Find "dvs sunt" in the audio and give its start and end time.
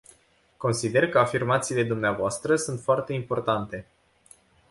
1.83-2.79